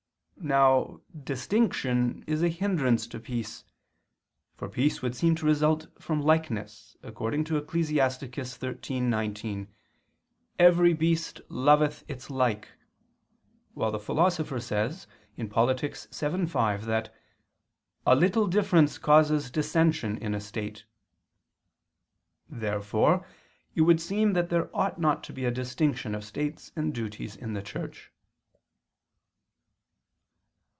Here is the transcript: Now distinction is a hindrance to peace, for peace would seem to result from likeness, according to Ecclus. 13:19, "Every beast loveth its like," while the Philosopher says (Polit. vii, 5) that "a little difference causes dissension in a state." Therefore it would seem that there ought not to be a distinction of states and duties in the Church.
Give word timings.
Now 0.43 1.01
distinction 1.23 2.23
is 2.25 2.41
a 2.41 2.49
hindrance 2.49 3.05
to 3.05 3.19
peace, 3.19 3.63
for 4.55 4.67
peace 4.69 5.03
would 5.03 5.15
seem 5.15 5.35
to 5.35 5.45
result 5.45 5.85
from 6.01 6.19
likeness, 6.19 6.97
according 7.03 7.43
to 7.43 7.57
Ecclus. 7.61 7.91
13:19, 7.91 9.67
"Every 10.57 10.93
beast 10.95 11.41
loveth 11.47 12.03
its 12.07 12.31
like," 12.31 12.69
while 13.75 13.91
the 13.91 13.99
Philosopher 13.99 14.59
says 14.59 15.05
(Polit. 15.51 15.81
vii, 15.81 16.45
5) 16.47 16.85
that 16.85 17.13
"a 18.07 18.15
little 18.15 18.47
difference 18.47 18.97
causes 18.97 19.51
dissension 19.51 20.17
in 20.17 20.33
a 20.33 20.41
state." 20.41 20.85
Therefore 22.49 23.27
it 23.75 23.81
would 23.81 24.01
seem 24.01 24.33
that 24.33 24.49
there 24.49 24.75
ought 24.75 24.99
not 24.99 25.23
to 25.25 25.33
be 25.33 25.45
a 25.45 25.51
distinction 25.51 26.15
of 26.15 26.25
states 26.25 26.71
and 26.75 26.95
duties 26.95 27.35
in 27.35 27.53
the 27.53 27.61
Church. 27.61 28.11